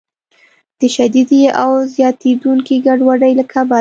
[0.79, 3.69] د شدیدې او زیاتیدونکې ګډوډۍ له کبله